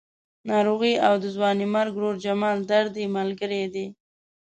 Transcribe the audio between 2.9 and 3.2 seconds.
یې